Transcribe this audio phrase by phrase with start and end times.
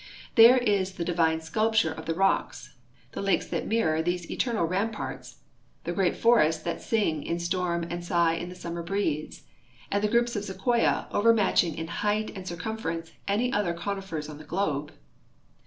[0.33, 2.73] There is the divine sculpture of the rocks,
[3.11, 5.43] the lakes that mirror these eternal ramparts,
[5.83, 9.43] the CALIFORNIA 323 great forests that sing in storm and sigh in the summer breeze,
[9.91, 14.39] and the groups of sequoia overmatching in height and circum ference any other conifers on
[14.39, 14.91] the globe.